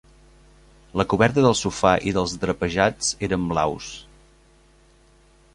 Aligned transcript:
La 1.01 1.05
coberta 1.13 1.43
del 1.47 1.57
sofà 1.59 1.91
i 2.11 2.15
els 2.23 2.35
drapejats 2.45 3.13
eren 3.29 3.47
blaus. 3.53 3.95